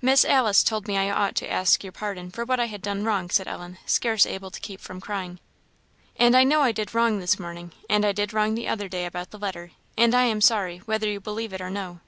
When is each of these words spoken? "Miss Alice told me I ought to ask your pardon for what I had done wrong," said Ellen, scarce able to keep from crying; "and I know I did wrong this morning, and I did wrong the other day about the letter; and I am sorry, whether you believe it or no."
"Miss 0.00 0.24
Alice 0.24 0.62
told 0.62 0.86
me 0.86 0.96
I 0.96 1.10
ought 1.10 1.34
to 1.34 1.50
ask 1.52 1.82
your 1.82 1.90
pardon 1.90 2.30
for 2.30 2.44
what 2.44 2.60
I 2.60 2.66
had 2.66 2.80
done 2.80 3.02
wrong," 3.02 3.28
said 3.28 3.48
Ellen, 3.48 3.78
scarce 3.84 4.24
able 4.24 4.52
to 4.52 4.60
keep 4.60 4.80
from 4.80 5.00
crying; 5.00 5.40
"and 6.14 6.36
I 6.36 6.44
know 6.44 6.60
I 6.60 6.70
did 6.70 6.94
wrong 6.94 7.18
this 7.18 7.36
morning, 7.36 7.72
and 7.90 8.04
I 8.04 8.12
did 8.12 8.32
wrong 8.32 8.54
the 8.54 8.68
other 8.68 8.88
day 8.88 9.06
about 9.06 9.32
the 9.32 9.40
letter; 9.40 9.72
and 9.98 10.14
I 10.14 10.22
am 10.26 10.40
sorry, 10.40 10.82
whether 10.84 11.08
you 11.08 11.18
believe 11.18 11.52
it 11.52 11.60
or 11.60 11.70
no." 11.70 11.98